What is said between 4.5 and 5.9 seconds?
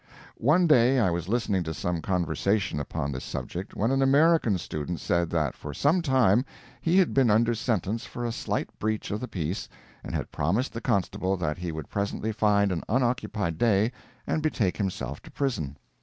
student said that for